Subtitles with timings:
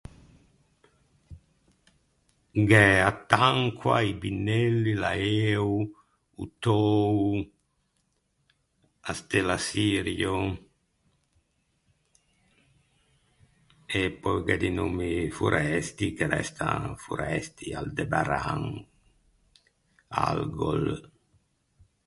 [2.69, 5.69] Gh’é a tancoa, i binelli, l’aeo,
[6.41, 7.29] o töo,
[9.09, 10.37] a stella Sirio,
[13.99, 18.63] e pöi gh’é di nommi foresti che restan foresti: Aldebaran,
[20.29, 20.83] Algol.